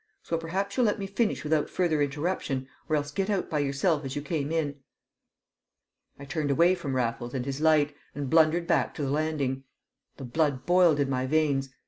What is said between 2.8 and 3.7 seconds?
or else get out by